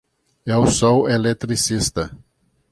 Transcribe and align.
Eu 0.55 0.63
sou 0.65 0.97
eletricista. 1.17 2.03